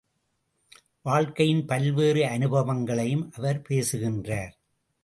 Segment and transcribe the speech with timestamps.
[1.01, 4.57] வாழ்க்கையின் பல்வேறு அனுபவங்களையும் அவர் பேசுகின்றார்.